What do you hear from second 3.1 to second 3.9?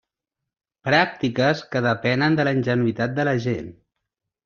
de la gent.